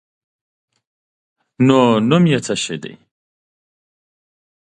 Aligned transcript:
_نو 1.67 1.79
نوم 2.09 2.23
يې 2.31 2.39
څه 2.45 2.75
دی؟ 2.81 2.93